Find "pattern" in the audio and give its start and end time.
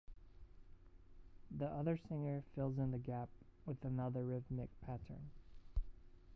4.83-5.29